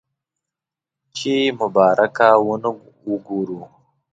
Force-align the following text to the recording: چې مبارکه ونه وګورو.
چې 1.15 1.33
مبارکه 1.59 2.29
ونه 2.45 2.69
وګورو. 3.09 3.61